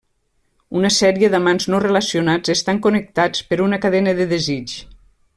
Una 0.77 0.89
sèrie 0.93 1.27
d'amants 1.33 1.67
no 1.73 1.81
relacionats 1.83 2.53
estan 2.53 2.81
connectats 2.85 3.43
per 3.51 3.59
una 3.69 3.79
cadena 3.83 4.15
de 4.21 4.27
desig. 4.33 4.75